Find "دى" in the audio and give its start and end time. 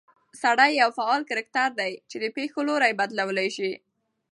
1.79-1.91